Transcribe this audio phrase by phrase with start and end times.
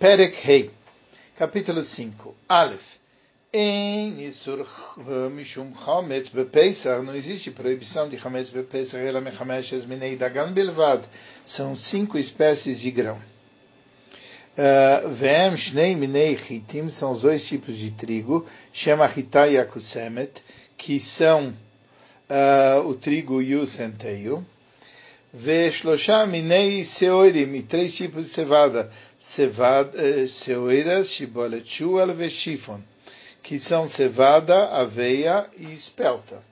[0.00, 0.70] Perek Hei,
[1.36, 2.34] capítulo 5.
[2.48, 2.80] Aleph.
[3.52, 4.66] Em Isur
[5.30, 11.04] Mishum Chametz Bepesach, não existe proibição de Chametz Bepesach, ela mechameshes minei dagan bilvad.
[11.48, 13.20] São cinco espécies de grão.
[15.18, 20.32] Vem Shnei Minei Chitim, são os dois tipos de trigo, chama Hitai Akusemet,
[20.78, 24.46] que são uh, o trigo e o centeio.
[25.34, 28.90] Veshlosha Minei Seorim, três tipos de cevada
[29.34, 32.80] seoiras, shibolet shuel veshifon,
[33.42, 36.42] que são cevada, aveia e espelta.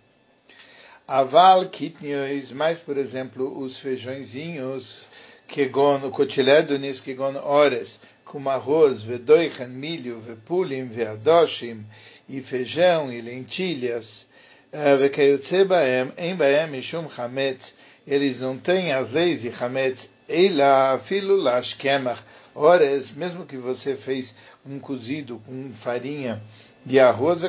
[1.07, 5.09] Aval kitniois, mais por exemplo, os feijõezinhos,
[5.49, 11.85] kegon, o cotiledonis, kegon ores, com arroz, vedoichan, milho, vepulim, veadoshim,
[12.29, 14.27] e feijão e lentilhas,
[14.71, 17.73] vekayotze baem, em baem mishum chametz,
[18.07, 22.23] eles não têm as leis de chametz, eila filo lashkemach,
[22.59, 24.35] Ores, mesmo que você fez
[24.67, 26.43] um cozido com farinha
[26.85, 27.43] de arroz,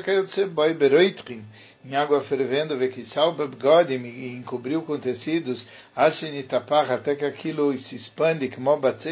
[1.85, 2.77] em água fervendo,
[3.93, 8.49] e encobriu com tecidos, até que aquilo se expande,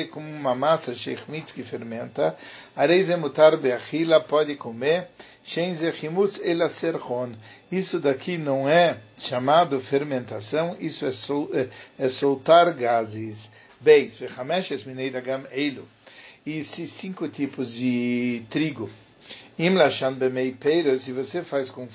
[0.08, 2.36] como uma massa sheichmitz que fermenta,
[2.76, 5.08] areizemutar beachila, pode comer,
[7.72, 13.38] isso daqui não é chamado fermentação, isso é, sol, é, é soltar gases.
[13.80, 15.88] Beis, vechameshes minei dagam eilu.
[16.46, 18.90] E esses cinco tipos de trigo.
[19.60, 21.88] Im lashan bemei peiras, se você faz com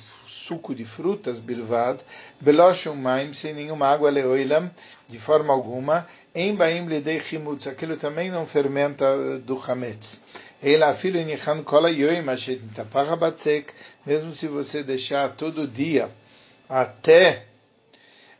[0.46, 2.00] suco de frutas, bilvad,
[2.40, 4.70] beloshum maim, sem nenhuma água leoilam,
[5.08, 10.20] de forma alguma, em baim ledei chimutz, aquilo também não fermenta do chametz.
[10.62, 13.72] Ela filho nichan kola yoim ashet nitapacha batzek,
[14.04, 16.10] mesmo se você deixar todo dia
[16.68, 17.46] até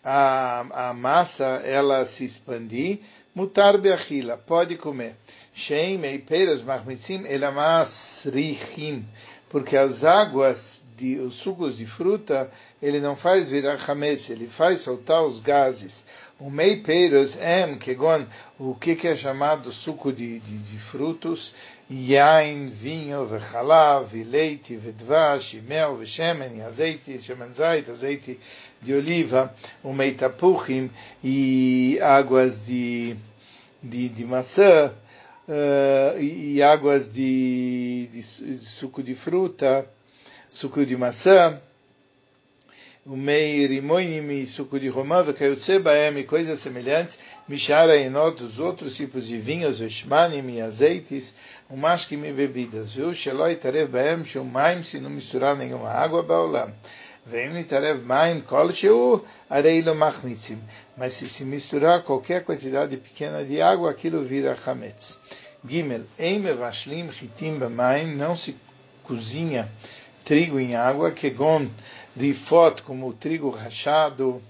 [0.02, 3.00] a, a massa ela se expandir,
[3.34, 5.16] mutar beachila, pode comer.
[5.54, 9.04] Sheim e peras machmitzim elamasrichim,
[9.50, 10.58] porque as águas
[10.96, 15.92] de os sucos de fruta ele não faz virar chametz, ele faz soltar os gases.
[16.38, 18.26] O mei peras em kegon,
[18.58, 21.54] o que, que é chamado suco de, de, de frutos,
[21.92, 28.38] yain, vinho, vechalav, leite, vedvash, mel, veshemen, azeite, shemen zait, azeite
[28.80, 30.90] de oliva, o mei tapuchim
[31.22, 33.14] e águas de,
[33.82, 34.92] de, de maçã,
[35.46, 38.08] uh, e, águas de,
[38.78, 39.86] suco de fruta,
[40.50, 41.60] suco de maçã,
[43.04, 47.16] o mei rimoinim e suco de romã, vekayotsebaem e coisas semelhantes,
[47.48, 51.32] mishara enot, os outros tipos de vinhos, veshmanim e azeites,
[51.68, 53.14] o mashkim e bebidas, viu?
[53.14, 56.72] Sheloi tarev baem, shumaim, se não misturar nenhuma água, baolam.
[57.24, 60.58] Vem nitarev maim kol sheu areilo machmitzim.
[60.96, 65.18] Mas se se misturar qualquer quantidade pequena de água, aquilo vira chametz.
[65.64, 68.56] Gimel, em mevashlim chitim b'maim, não se
[69.04, 69.70] cozinha
[70.24, 71.68] trigo em água, kegon
[72.16, 74.42] rifot, como o trigo rachado,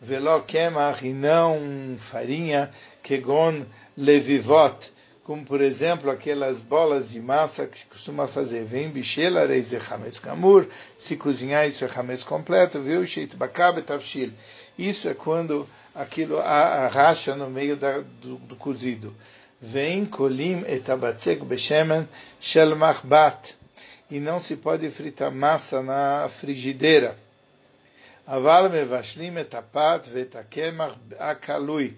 [0.00, 2.70] velo kemach, e não farinha,
[3.02, 3.66] kegon
[3.96, 4.90] levivot,
[5.24, 8.64] como por exemplo aquelas bolas de massa que se costuma fazer.
[8.64, 10.66] Vem bichela reize chametz kamur,
[10.98, 13.06] se cozinhar isso é chametz completo, viu?
[13.06, 14.32] Sheit bakabe tavshil.
[14.78, 19.14] Isso é quando aquilo arracha no meio da, do, do cozido.
[19.60, 22.08] Vem kolim etabatzek beshemen
[22.40, 23.54] shel machbat.
[24.10, 27.16] E não se pode fritar massa na frigideira.
[28.30, 31.96] Aval mevashlim etapat vetakemach akalui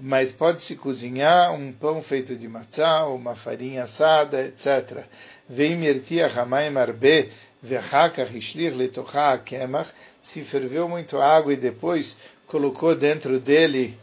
[0.00, 5.04] mas pode-se cozinhar um pão feito de matzá, uma farinha assada, etc.
[5.48, 7.30] Vem mirtia hamaim arbe
[7.62, 9.88] vechaka rishlir letocha kemach,
[10.32, 13.98] se ferveu muito água e depois colocou dentro dele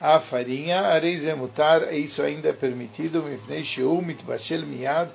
[0.00, 5.10] a farinha, areizemutar, isso ainda é permitido, mipnei sheu mitbashel miad,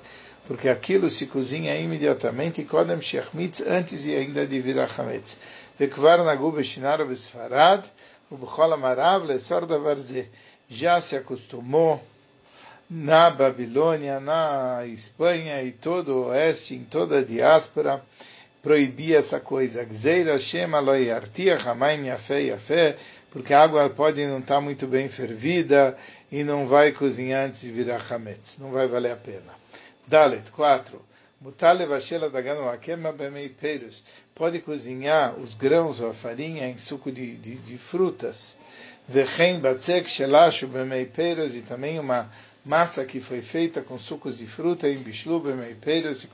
[0.46, 5.34] porque aquilo se cozinha imediatamente, kodem shechmitz, antes e ainda de virar chametz.
[5.78, 7.84] Vekvar nagu beshinar besfarad,
[8.30, 10.28] o Bechol Amarav Lesor Davarze
[10.68, 12.00] já se acostumou
[12.88, 18.02] na Babilônia, na Espanha e todo o oeste, em toda a diáspora,
[18.62, 19.84] proibia essa coisa.
[19.84, 22.96] Gzeira Shema Loyartia Hamaim Yafé Yafé,
[23.32, 25.98] porque a água pode não estar muito bem fervida
[26.30, 28.58] e não vai cozinhar antes de virar chametz.
[28.58, 29.52] Não vai valer a pena.
[30.06, 31.13] Dalet 4.
[34.34, 38.56] Pode cozinhar os grãos ou a farinha em suco de, de, de frutas.
[41.54, 42.30] E também uma
[42.64, 46.24] massa que foi feita com sucos de fruta em bishlu bemei perus.
[46.24, 46.28] E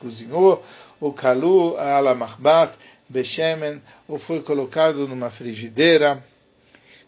[0.00, 0.60] cozinhou
[0.98, 2.74] o kalu ala machbat
[3.08, 3.80] beshemen.
[4.08, 6.24] Ou foi colocado numa frigideira.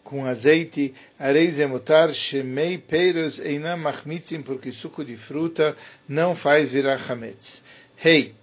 [0.03, 5.75] Com azeite, areis emutar, shemei peiros einam machmitzim, porque suco de fruta
[6.07, 7.61] não faz virar chametz.
[7.97, 8.35] Rei, hey,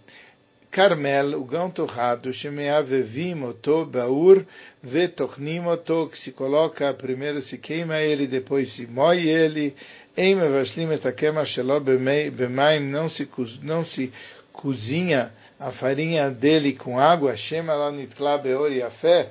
[0.71, 4.45] Carmel, o gão torrado, shemeavevim oto baur,
[4.83, 9.75] vetochnim oto, que se coloca, primeiro se queima ele, depois se moe ele,
[10.17, 13.27] em mevashlim etakema shelo bemaim, não se,
[13.63, 14.13] não se
[14.53, 18.71] cozinha a farinha dele com água, shema la nitla beor
[19.01, 19.31] fé,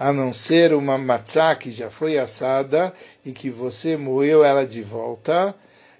[0.00, 2.90] a não ser uma matzá que já foi assada
[3.22, 5.54] e que você moeu ela de volta,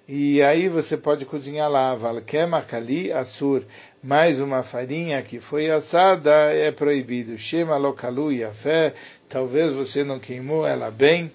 [0.07, 3.63] e aí você pode cozinhar lá, valkemakali assur,
[4.03, 7.37] mais uma farinha que foi assada é proibido.
[7.37, 8.95] Shema lokalu yafé,
[9.29, 11.31] talvez você não queimou ela bem,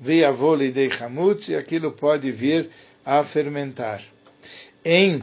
[0.00, 2.70] veia vôlei de chamutz, e aquilo pode vir
[3.04, 4.02] a fermentar.
[4.82, 5.22] Em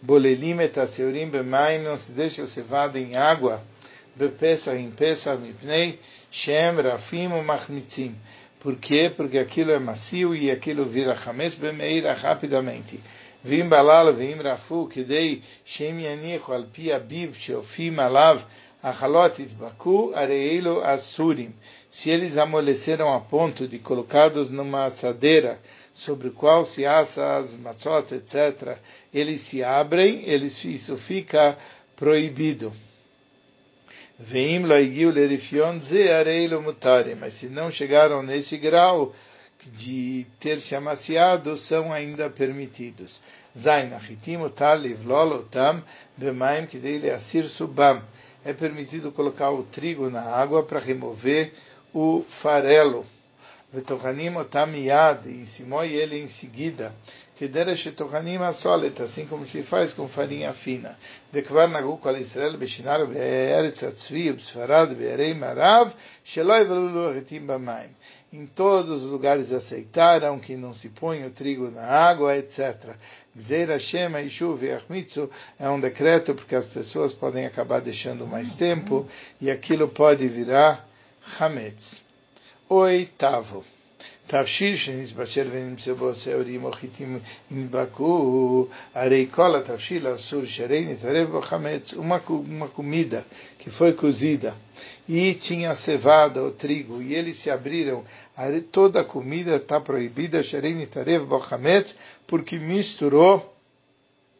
[0.00, 3.60] bolelim etaseurim bemaim, não se deixa cevada em água,
[4.16, 5.98] bepesach em pesach mipnei,
[6.30, 8.14] shem rafim machmitzim.
[8.60, 9.10] Por quê?
[9.16, 13.00] Porque aquilo é macio e aquilo vira chametz bemeira rapidamente.
[13.42, 18.40] Vim balal vim rafu kidei shem yanichu al pi abiv sheofim alav
[18.80, 21.52] achalot itbaku areilo asurim.
[21.90, 25.58] Se eles amoleceram a ponto de colocados numa assadeira
[25.94, 28.78] sobre o qual se assa as matzot, etc.,
[29.12, 31.58] eles se abrem, eles, isso fica
[31.96, 32.72] proibido.
[34.18, 39.14] Veim loigiu lerifion zeareilo mutare, mas se não chegaram nesse grau
[39.78, 43.18] de ter se amaciado, são ainda permitidos.
[43.58, 45.82] Zain achitim utar livlolotam
[46.16, 48.02] bemaim kidei asir subam.
[48.44, 51.52] É permitido colocar o trigo na água para remover
[51.94, 53.06] o farelo.
[53.72, 55.46] Vetochanim otam yad, e
[55.94, 56.94] ele em seguida
[59.00, 60.96] assim como se faz com farinha fina.
[61.32, 65.92] Dekvar nagu kol Israel beshinar be'eretz atzvi, b'sfarad, be'erei marav,
[66.24, 67.90] sheloi velulu retim b'maim.
[68.32, 72.96] Em todos os lugares aceitaram que não se põe o trigo na água, etc.
[73.36, 78.54] Gzeira Shema, Yishuv e Achmitsu é um decreto porque as pessoas podem acabar deixando mais
[78.56, 79.06] tempo
[79.40, 80.86] e aquilo pode virar
[81.38, 82.02] Hametz.
[82.68, 83.64] Oitavo.
[84.31, 87.19] תבשיל שנתבשל ונמצא בו שעורים או חיטים
[87.51, 93.25] נדבקו, הרי כל התבשיל אסור שהרי נתערב בו חמץ, uma, uma comida
[93.59, 94.55] que foi cozida
[95.07, 98.03] e tinha cevada ou trigo e eles se abriram,
[98.71, 101.93] toda a comida está proibida, שהרי נתערב בו חמץ,
[102.27, 103.57] porque misturou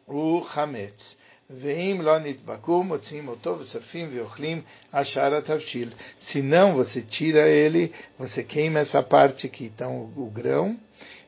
[0.06, 1.16] o chametz.
[1.61, 5.89] Veim lo nitbakum, motzim otov, safim veochlim, achar tavshil.
[6.19, 10.75] Se não, você tira ele, você queima essa parte que está o, grão,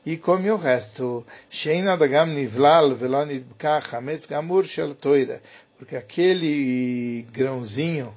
[0.05, 1.25] e come o resto.
[2.27, 2.95] Nivlal
[4.27, 4.65] gamur.
[5.77, 8.13] Porque aquele grãozinho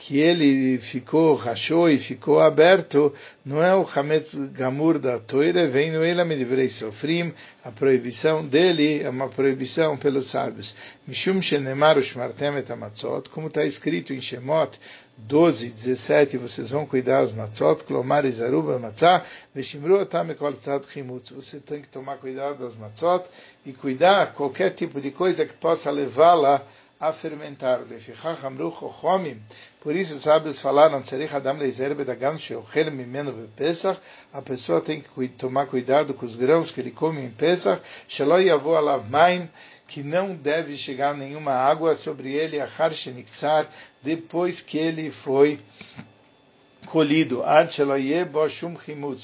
[0.00, 3.14] que ele ficou, rachou e ficou aberto,
[3.44, 7.32] não é o Hametz Gamur da Toira, vem no Ela Medivrei Sofrim,
[7.62, 10.74] a proibição dele é uma proibição pelos sábios.
[11.06, 14.78] Mishum Shenemar Ushmartem et Amatzot, como está escrito em Shemot
[15.28, 21.30] 12, 17, vocês vão cuidar das matzot, klomar izaruba matzah, veshimru atam ekol tzad chimutz.
[21.30, 23.28] Você tem que tomar cuidado das matzot
[23.66, 26.62] e cuidar qualquer tipo de coisa que possa levá-la
[27.00, 27.80] a fermentar.
[29.80, 31.02] Por isso, os sábios falaram,
[34.32, 37.80] a pessoa tem que tomar cuidado com os grãos que ele come em Pesach,
[39.88, 42.58] que não deve chegar nenhuma água sobre ele,
[44.02, 45.58] depois que ele foi
[46.86, 47.42] colhido,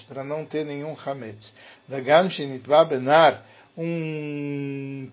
[0.09, 1.53] para não ter nenhum chametz.
[3.77, 4.56] um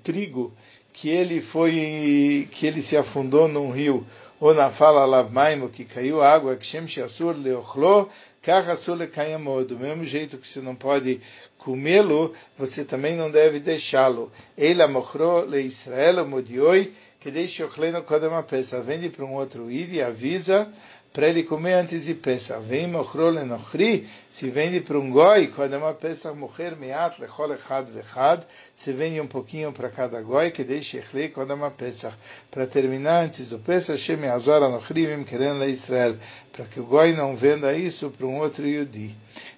[0.04, 0.54] trigo
[0.94, 4.06] que ele foi, que ele se afundou num rio,
[4.40, 8.10] ou na fala lavmaimo, que caiu água, que shem shiasur leochlo,
[8.42, 9.68] kachasur lekayamod.
[9.68, 11.20] Do mesmo jeito que você não pode
[11.58, 14.32] comê-lo, você também não deve deixá-lo.
[14.58, 19.94] Eila mochro le Israel modioi, que deixe ochleno kodem a Vende para um outro ir
[19.94, 20.70] e avisa
[21.14, 22.66] para ele comer antes de Pesach.
[22.68, 27.54] Vem mochro lenochri, se vende para um goi, quando é uma Pesach, mocher meat lechol
[27.54, 28.44] echad vechad,
[28.78, 32.16] se vende um pouquinho para cada goi, que deixe echle quando é uma Pesach.
[32.50, 36.18] Para terminar antes do Pesach, Shem azor anochri vim querendo a Israel,
[36.52, 39.16] para que o goi não venda isso para um outro yudi.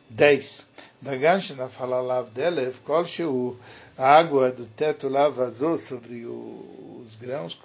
[0.09, 0.67] 10.
[1.01, 3.57] Da gancha na fala lav delev, kol sheu,
[3.97, 6.74] a água do teto lá vazou sobre o,
[7.05, 7.55] os grãos,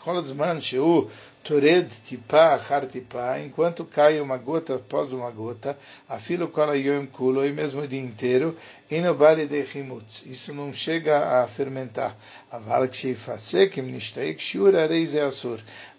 [3.43, 8.01] enquanto cai uma gota após uma gota, afilo kol yom kulo, e mesmo o dia
[8.01, 8.57] inteiro,
[8.91, 10.23] e no vale de chimutz.
[10.27, 12.15] Isso não chega a fermentar.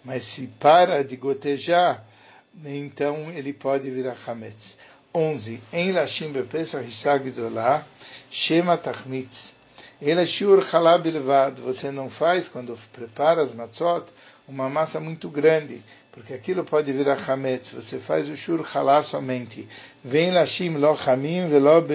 [0.04, 2.04] Mas se para de gotejar,
[2.64, 4.76] então ele pode virar chametz.
[5.14, 5.60] 11.
[5.72, 7.86] Em Lashim Bepesach Ishag Gdolah,
[8.30, 9.52] Shema Tachmitz.
[10.02, 11.60] Ele Shur Halab Levad.
[11.60, 14.04] Você não faz, quando prepara as matzot,
[14.48, 15.80] uma massa muito grande,
[16.10, 17.70] porque aquilo pode virar chametz.
[17.70, 19.68] Você faz o Shur Halá somente.
[20.04, 21.86] Vem Lashim Lo Chamim Velo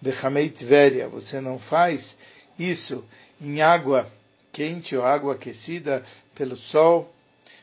[0.00, 1.08] Bechamei Tveria.
[1.08, 2.16] Você não faz
[2.58, 3.04] isso
[3.38, 4.06] em água
[4.50, 6.02] quente ou água aquecida
[6.34, 7.14] pelo sol.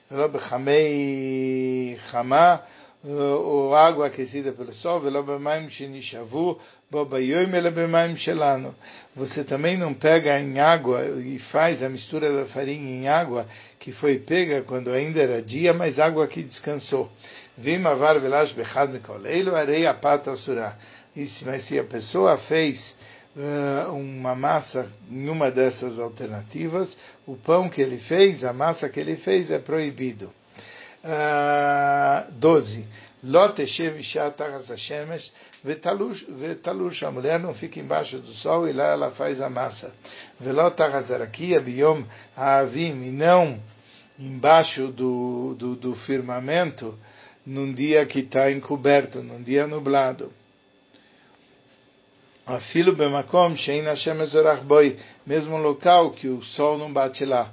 [0.07, 2.61] Velo Bechamei Chamá
[3.09, 4.99] ou água aquecida pelo sol,
[9.15, 13.47] você também não pega em água e faz a mistura da farinha em água
[13.79, 17.09] que foi pega quando ainda era dia, mas água que descansou.
[19.93, 20.33] pata
[21.45, 22.95] Mas se a pessoa fez
[23.91, 29.15] uma massa em uma dessas alternativas, o pão que ele fez, a massa que ele
[29.17, 30.31] fez é proibido.
[32.39, 32.85] 12.
[33.23, 35.31] Lot Eshev Isha Tachas Hashemesh
[35.63, 37.03] Vetalush.
[37.03, 39.93] A mulher não fica embaixo do sol e lá ela faz a massa.
[40.39, 42.03] Velot Tachas Arakia Biyom
[42.35, 43.03] Haavim.
[43.03, 43.59] E não
[44.19, 46.97] embaixo do, do, do firmamento
[47.45, 50.33] num dia que está encoberto, num dia nublado.
[52.45, 54.15] Afilo bemakom shein Hashem
[55.25, 57.51] mesmo local que o sol não bate lá.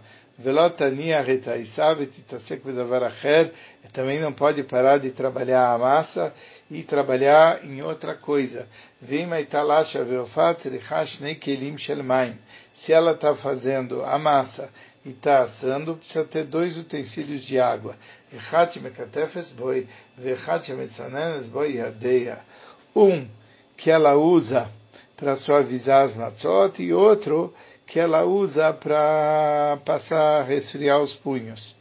[3.93, 6.35] Também não pode parar de trabalhar a massa
[6.69, 8.69] e trabalhar em outra coisa.
[12.75, 14.71] Se ela está fazendo a massa
[15.05, 17.97] e está assando, precisa ter dois utensílios de água.
[22.97, 23.29] Um
[23.77, 24.69] que ela usa
[25.17, 27.55] para suavizar as matzot e outro
[27.95, 31.77] que ela usa para passar, resfriar os punhos.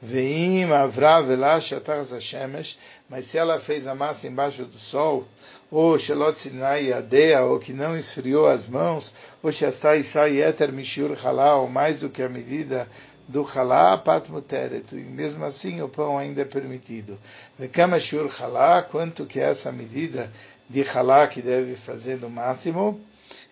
[0.00, 1.74] Veim avra velash
[2.20, 2.78] shemesh,
[3.10, 5.26] mas se ela fez a massa embaixo do sol,
[5.68, 9.12] ou shelot sinai adea, ou que não esfriou as mãos,
[9.42, 12.86] ou shasai sai eter mishur halal, mais do que a medida
[13.26, 17.18] do halá pat muteret, e mesmo assim o pão ainda é permitido.
[17.58, 20.32] Vekama shur halá, quanto que é essa medida
[20.70, 23.07] de halá que deve fazer no máximo?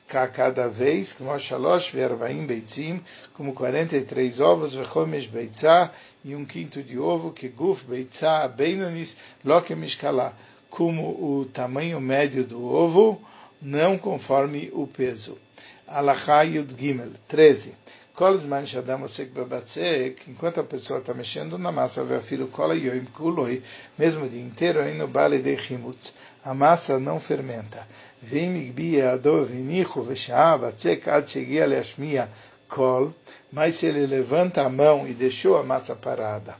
[0.06, 3.00] Cada vez, como shalosh vervaim beitzim,
[3.34, 5.92] como 43 ovos, vechomesh beitzah,
[6.24, 10.34] e um quinto de ovo, que guf beitzah beinonis, loke mishkala,
[10.70, 13.20] como o tamanho médio do ovo,
[13.60, 15.38] não conforme o peso.
[15.86, 17.72] Alachá Yud Gimel, 13.
[18.16, 23.04] Kolzman Shadam Osek Babatzek, enquanto a pessoa está mexendo na massa, vê filho Kola Yoim
[23.14, 23.62] Kuloi,
[23.98, 27.86] mesmo o dia inteiro, aí no Bale de Himutz, a massa não fermenta.
[28.22, 32.30] Vem Igbia Adov Nichu Veshaa Batzek Ad Shegia Leashmia
[32.70, 33.12] Kol,
[33.52, 36.56] mas se ele levanta a mão e deixou a massa parada,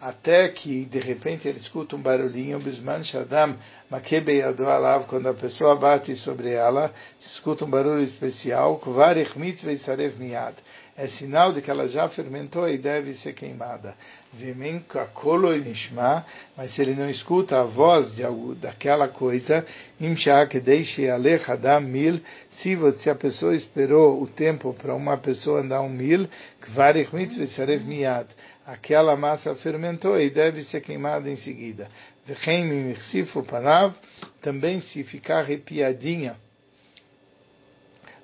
[0.00, 3.56] até que de repente ele escuta um barulhinho, Bisman Shadam
[3.88, 10.18] Makebe Alav, quando a pessoa bate sobre ela, escuta um barulho especial, Kvarich Mitzvah Isarev
[10.18, 10.56] Miad
[10.96, 13.94] é sinal de que ela já fermentou e deve ser queimada.
[16.56, 19.66] Mas se ele não escuta a voz de algo, daquela coisa,
[20.00, 20.48] mil,
[22.50, 26.26] se, se a pessoa esperou o tempo para uma pessoa andar um mil,
[28.64, 31.90] aquela massa fermentou e deve ser queimada em seguida.
[34.40, 36.36] Também se ficar arrepiadinha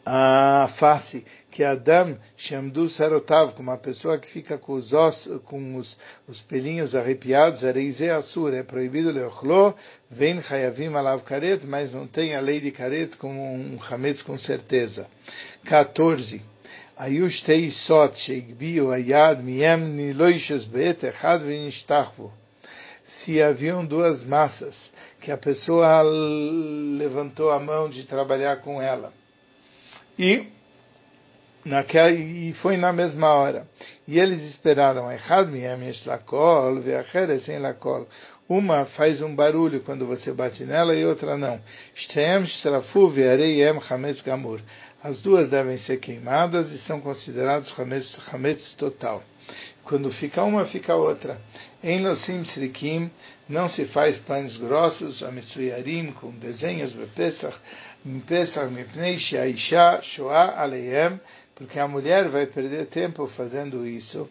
[0.05, 5.77] a face que Adam Shamdu Sarotav, como uma pessoa que fica com os ossos, com
[5.77, 9.75] os, os pelinhos arrepiados, Areize Asur, é proibido leochlo,
[10.11, 14.37] vem Hayavim Alav Karet, mas não tem a lei de Karet como um Hametz com
[14.37, 15.07] certeza.
[15.67, 16.43] 14.
[16.97, 22.31] Ayush tei sot sheigbiu ayad miem niloishes beet echad v'nishtachvu.
[23.05, 24.75] Se haviam duas massas
[25.21, 29.13] que a pessoa levantou a mão de trabalhar com ela
[30.19, 30.47] e,
[31.65, 33.67] naquela, e foi na mesma hora.
[34.07, 35.07] E eles esperaram.
[38.49, 41.61] Uma faz um barulho quando você bate nela e outra não.
[45.03, 47.73] As duas devem ser queimadas e são consideradas
[48.33, 49.23] hametz total.
[49.85, 51.41] Quando fica uma, fica outra.
[51.83, 52.01] Em
[52.45, 53.11] Srikim
[53.49, 57.57] não se faz pães grossos, amitsuyarim, com desenhos, bepesach,
[61.55, 64.29] porque a mulher vai perder tempo fazendo isso.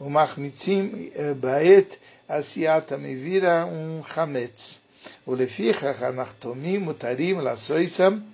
[0.00, 1.88] O Machmitzim Baet
[2.28, 4.80] Asiata me vira um Hametz.
[5.24, 8.24] O Lefichach Anachtomim Mutarim Lasoisam,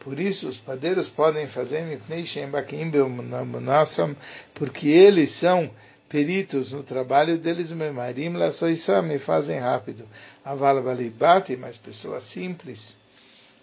[0.00, 4.16] por isso os padeiros podem fazer Mipnei Shem Bakim Be'umunasam,
[4.54, 5.70] porque eles são
[6.08, 10.06] peritos no trabalho deles, Memarim Lasoisam, e fazem rápido.
[10.44, 13.03] Aval Balibati, mas pessoas simples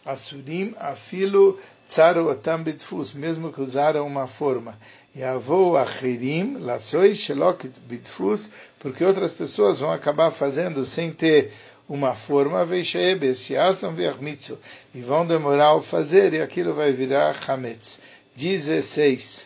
[0.06, 4.78] Asurim afilo tzaru otam bitfus, mesmo que usaram uma forma.
[5.14, 11.54] E avô achirim laçois shelok bitfus, porque outras pessoas vão acabar fazendo sem ter
[11.88, 14.58] uma forma, veishebe, siasam vermitzu,
[14.94, 18.00] e vão demorar a fazer, e aquilo vai virar chametz.
[18.38, 19.46] 16.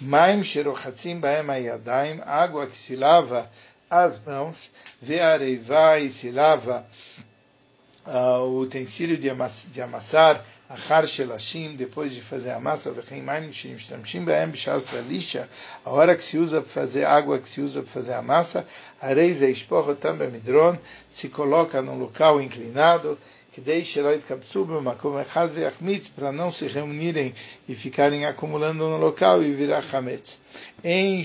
[0.00, 3.48] Maim sherochatzim baem ayadaim, água que se lava
[3.90, 4.70] as mãos,
[5.02, 6.86] ve'areiva e se lava
[8.06, 12.92] uh, o utensílio de, amass de amassar, achar shelashim, depois de fazer a massa,
[15.84, 18.66] a hora que se usa para fazer água, que se usa para fazer a massa,
[19.00, 20.78] areis e esporro também midron,
[21.14, 23.18] se coloca num local inclinado,
[26.16, 27.34] para não se reunirem
[27.68, 30.38] e ficarem acumulando no local e virar chametz.
[30.82, 31.22] Em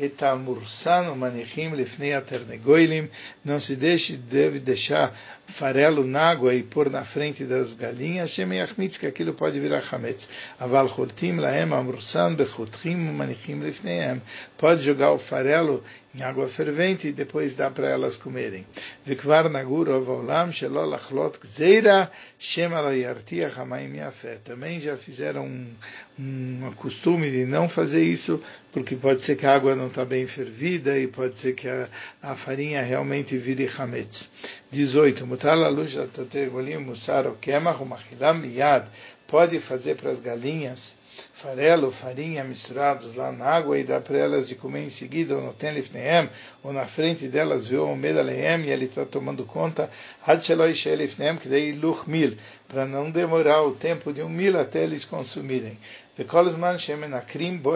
[0.00, 3.08] etamursan manichim lefnei aternegoilim,
[3.44, 5.12] não se deixe, deve deixar
[5.58, 10.26] farelo na água e pôr na frente das galinhas, shemeyachmitz, que aquilo pode virar chametz.
[10.58, 14.22] Aval chultim laem amursan bechutrim manichim lefneihem,
[14.58, 15.82] pode jogar o farelo
[16.14, 18.66] em água fervente e depois dá para elas comerem.
[19.06, 24.40] Vikvar nagur olam shelo lachlot gzeira shem yartiach hamayim yafet.
[24.44, 25.74] Também já fizeram um,
[26.18, 28.42] um costume de não fazer isso,
[28.72, 31.88] porque pode ser que a água não está bem fervida e pode ser que a,
[32.22, 34.28] a farinha realmente vire chametz.
[34.70, 35.26] 18.
[35.26, 35.92] Mutar la luz
[36.78, 38.86] musar o kemach machilam miyad.
[39.26, 41.00] Pode fazer para as galinhas
[41.42, 45.42] farelo, farinha misturados lá na água e dá para elas de comer em seguida, ou
[45.42, 46.28] no tenlifneem,
[46.62, 49.90] ou na frente delas, viu o medaleem, e ele está tomando conta,
[51.40, 52.36] que daí luch mil,
[52.68, 55.78] para não demorar o tempo de um mil até eles consumirem.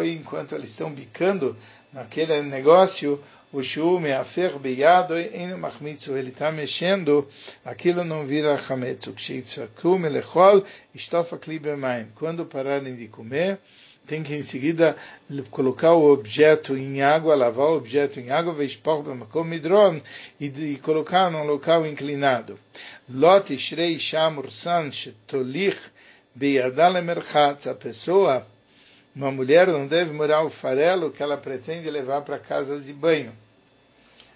[0.05, 1.57] Enquanto eles estão bicando
[1.93, 3.23] naquele negócio,
[3.55, 7.29] o shume afer beyado em machmitzu, ele está mexendo,
[7.65, 9.13] aquilo não vira chametzu.
[9.13, 12.09] Ksheifsaku melechol, estofa kli bemaim.
[12.17, 13.61] Quando pararem de comer,
[14.09, 14.97] tem que em seguida
[15.53, 20.01] colocar o objeto em água, lavar o objeto em água, veispor bemakom midron,
[20.41, 22.59] e, e colocar num local inclinado.
[23.09, 25.79] Lot ishrei shamur san shetolich
[26.35, 28.45] beyadal emerchatz, a pessoa
[29.15, 33.44] uma mulher não deve morar o farelo que ela pretende levar para casa de banho.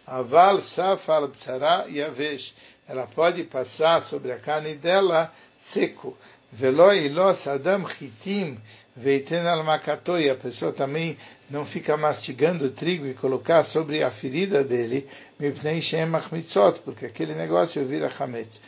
[0.09, 2.53] Aval safal psara yavesh.
[2.88, 5.31] Ela pode passar sobre a carne dela
[5.73, 6.16] seco.
[6.53, 8.59] Velo ilos adam chitim
[8.97, 10.31] veiten al makatoi.
[10.31, 11.16] A pessoa também
[11.51, 15.07] não fica mastigando trigo e colocar sobre a ferida dele,
[15.38, 18.59] mipnei shem machmitzot, porque aquele negócio vira chametz.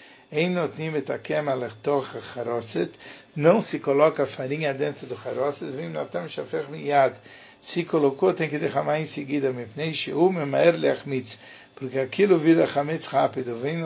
[3.35, 5.71] Não se coloca farinha dentro do charoset.
[5.73, 7.17] Vim natam shafer miyad
[7.63, 9.55] se colocou, tem que derramar em seguida,
[11.75, 13.57] porque aquilo vira chametz rápido.
[13.61, 13.79] Vem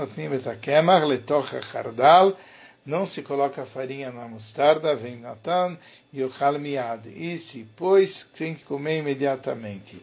[2.87, 5.79] não se coloca farinha na mostarda, vem natan,
[6.13, 7.09] o miad.
[7.09, 10.01] E se pois, tem que comer imediatamente.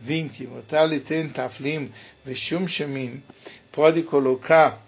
[0.00, 0.46] 20.
[0.48, 1.92] Mutali ten taflim
[2.24, 3.22] veshum shemim,
[3.70, 4.80] pode colocar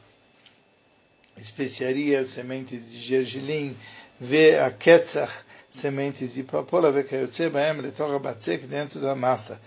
[1.39, 3.77] especiarias, sementes de gergelim,
[4.21, 5.33] ve a ketzach,
[5.81, 9.61] sementes de papoula, vekayotse baem letorah batzek dentro da massa.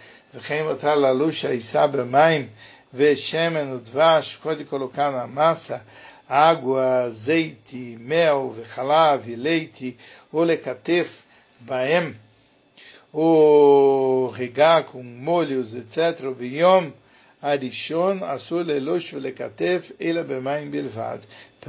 [0.48, 2.50] Vem botar la luxa e isabe maim,
[2.93, 5.84] vexemen o dvash, pode colocar na massa
[6.28, 9.98] água, azeite, mel, vechalav, leite,
[10.32, 11.10] olekatef,
[11.62, 12.15] baem,
[13.13, 16.91] ou regar com molhos, etc., o vinhom,
[17.41, 21.22] arishon, asul, le velekatef, ele é bemaim bilvad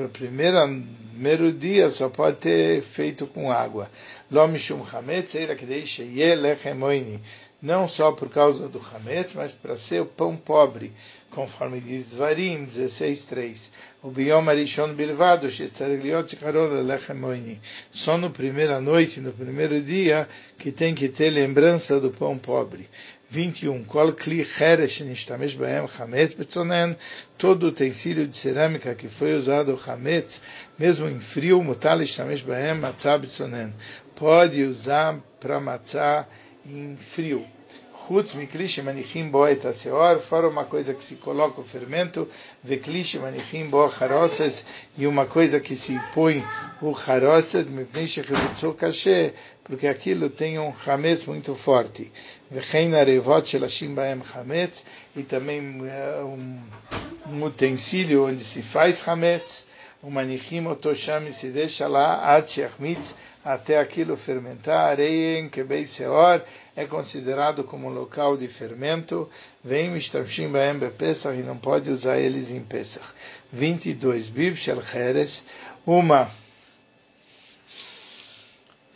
[0.04, 0.58] o primeiro,
[1.18, 3.90] primeiro dia só pode ter feito com água.
[5.58, 6.02] Que deixa
[7.60, 10.92] Não só por causa do hametz, mas para ser o pão pobre,
[11.32, 13.58] conforme diz Varim 16.3.
[14.00, 20.70] O bioma arishon bilvado, shetzareliot karol lechem Só no primeira noite, no primeiro dia, que
[20.70, 22.88] tem que ter lembrança do pão pobre.
[23.30, 23.84] 21.
[23.84, 26.96] Kol kli cheresh nishtamesh baem chametz betzonen.
[27.36, 30.40] Todo utensílio de cerâmica que foi usado chametz,
[30.78, 31.98] mesmo em frio, mutal.
[34.16, 36.26] Pode usar para matzah
[36.66, 37.57] em frio.
[38.08, 42.26] Chutz miklish manichim bo et aseor, fora uma coisa que se coloca o fermento,
[42.64, 44.64] veklish manichim bo harosses,
[44.96, 46.42] e uma coisa que se põe
[46.80, 52.10] o harosset, mipnish chivutzu kashe, porque aquilo tem um chametz muito forte.
[52.50, 54.82] Vechein arevot shelashim baem chametz,
[55.14, 56.62] e também um,
[57.26, 59.67] um utensílio onde se faz chametz,
[60.02, 66.44] otosham e se deixa lá, ad shechmitz, até aquilo fermentar, areia que bem seor
[66.76, 69.28] é considerado como local de fermento,
[69.64, 73.04] vem mishtamshim baem Pesach e não pode usar eles em Pesach.
[73.52, 74.28] 22.
[74.28, 75.42] Biv shel cheres,
[75.86, 76.30] uma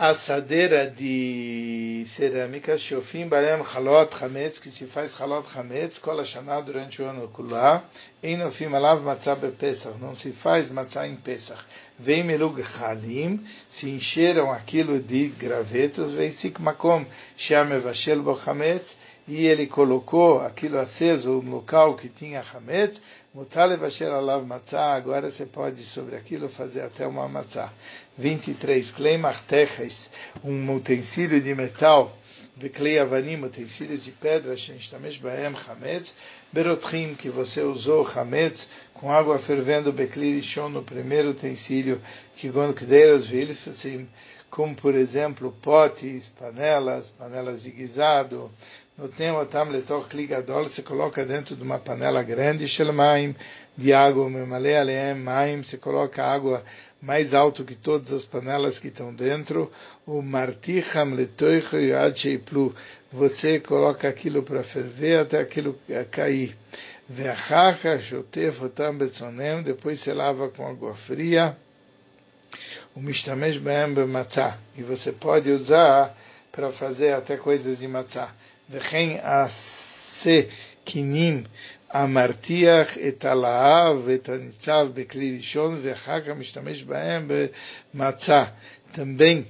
[0.02, 7.00] assadeira de cerâmica, shofim baem halot chametz, que se faz halot chametz, kol hashanah durante
[7.00, 7.84] o ano kulá,
[8.20, 11.62] enofim alav matzah Pesach, não se faz matzah em Pesach.
[12.00, 18.92] Vem melug halim, se encheram aquilo de gravetos, vem sik makom, shame vashel bo chametz,
[19.26, 23.00] e ele colocou aquilo aceso no local que tinha chametz,
[23.34, 27.72] Mutale vasher alav matzah, agora você pode sobre aquilo fazer até uma matzah.
[28.18, 28.90] 23.
[28.90, 30.10] Klei marteches,
[30.44, 32.14] um utensílio de metal,
[32.54, 36.12] Beklei avanim, utensílios de pedra, Shenshtamesh baem chametz,
[36.52, 42.02] Berotrim, que você usou chametz, com água fervendo, Beklei rishon, no primeiro utensílio,
[42.36, 44.06] Kigon kdeiros vilfacim,
[44.50, 48.50] como por exemplo potes, panelas, panelas de guisado,
[50.74, 53.34] se coloca dentro de uma panela grande, shelmaim,
[53.76, 56.62] de água, memale aleem, maim, se coloca água
[57.02, 59.72] mais alto que todas as panelas que estão dentro,
[60.06, 62.72] o marticham letoich yad sheiplu,
[63.12, 65.76] você coloca aquilo para ferver até aquilo
[66.12, 66.56] cair.
[67.08, 71.56] Ve'achacha shotef otam betzonem, depois se lava com água fria,
[72.94, 76.14] o mishtamesh be'em b'matzah, e você pode usar
[76.52, 78.32] para fazer até coisas de matzah.
[78.69, 80.41] וכן עשה
[80.83, 81.43] קינים
[81.89, 87.31] המרתיח את הלהב ואת הניצב בכלי ראשון ואחר כך משתמש בהם
[87.93, 88.43] במצה.
[88.93, 89.45] Também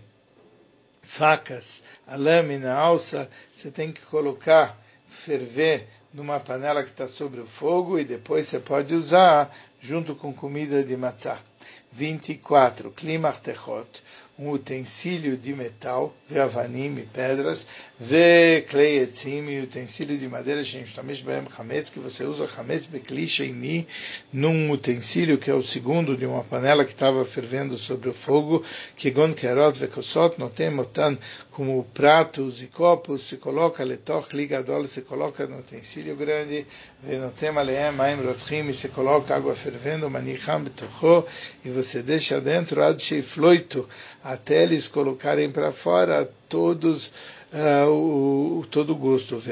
[1.18, 1.66] facas,
[2.06, 4.78] a lâmina, a alça, você tem que colocar,
[5.26, 10.34] ferver numa panela que está sobre o fogo e depois você pode usar junto com
[10.34, 11.40] comida de matzah.
[11.94, 12.92] 24.
[12.92, 13.88] Klimartechot,
[14.43, 17.65] um utensílio de metal, veavanim pedras,
[18.01, 23.87] ve kleietzim e utensílio de madeira, shemshtamesh behem chametz, que você usa chametz bekli sheini,
[24.33, 28.65] num utensílio que é o segundo de uma panela que estava fervendo sobre o fogo,
[28.97, 31.17] que gon kerot vekosot, notem otan,
[31.53, 36.67] como pratos e copos, se coloca letoch ligadol, se coloca no utensílio grande,
[37.03, 41.27] venotem aleem maim rotchim, e se coloca água fervendo, manicham betocho,
[41.65, 43.89] e você deixa dentro, ad sheifloito,
[44.33, 47.13] até eles colocarem para fora todos
[47.53, 49.43] uh, o, todo o gosto.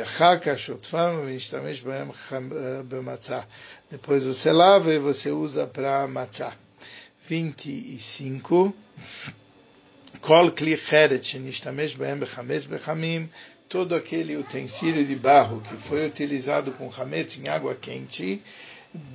[3.91, 6.55] Depois você lava e você usa para matzah.
[7.29, 8.75] 25.
[10.21, 10.77] Kol kli
[13.69, 18.43] todo aquele utensílio de barro que foi utilizado com chametz em água quente,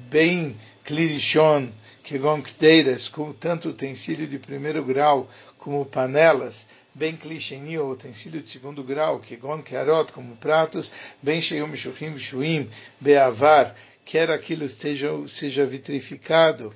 [0.10, 1.68] bem klirishon,
[2.06, 6.56] que kteiras, com tanto utensílio de primeiro grau como panelas,
[6.94, 10.90] bem clicheni, ou utensílio de segundo grau, que gon kerot, como pratos,
[11.22, 12.70] bem sheyum mishuchim shuim,
[13.02, 16.72] beavar, quer aquilo esteja, seja vitrificado,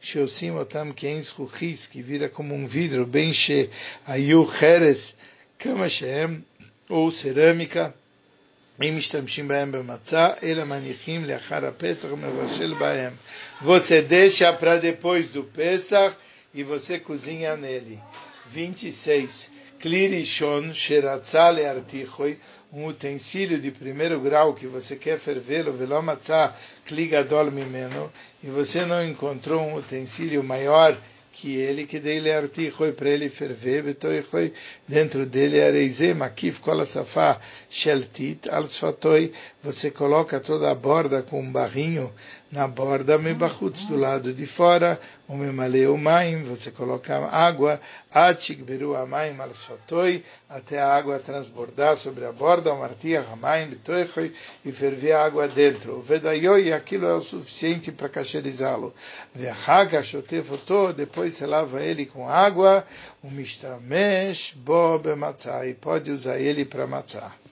[0.00, 3.70] sheosim otam keins ruchis, que vira como um vidro, bem she
[4.04, 5.14] ayu cheres,
[5.58, 6.44] kama sheem,
[6.88, 7.94] ou cerâmica,
[8.81, 13.13] אם משתמשים בהם במצה, אלא מניחים לאחר הפסח ומבשל בהם.
[13.61, 16.15] Você deixa para depois do Pesach
[16.53, 17.99] e você cozinha nele.
[18.51, 19.49] 26.
[19.79, 22.37] Klirishon sheratzale artichoi,
[22.73, 26.55] um utensílio de primeiro grau que você quer fervê-lo, velomatzah
[26.85, 28.11] kligadol mimeno,
[28.43, 30.97] e você não encontrou um utensílio maior
[31.36, 34.54] que ele, que dele artichoi para ele ferver, betoichoi,
[34.88, 37.38] dentro dele areizê, makif kol safá
[37.70, 42.10] sheltit, al sfatoi, você coloca toda a borda com um barrinho
[42.50, 47.80] na borda mebachutz, do lado de fora, o memaleu maim, você coloca água,
[48.12, 53.70] atik beru amaim al sfatoi, até a água transbordar sobre a borda, o martia amaim
[53.70, 54.32] betoichoi,
[54.64, 55.98] e ferver a água dentro.
[55.98, 58.94] O vedayoi, aquilo é o suficiente para cacherizá-lo.
[59.34, 62.84] Vehaga shotefotô, depois você lava ele com água,
[63.22, 67.45] o mistamesh bo bematzah, e pode usar ele para matzah.